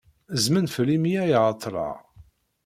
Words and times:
Zzmen 0.43 0.67
fell-i 0.75 0.95
imi 0.97 1.13
ay 1.23 1.33
ɛeḍḍleɣ. 1.45 1.95